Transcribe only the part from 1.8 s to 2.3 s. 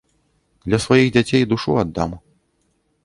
аддам.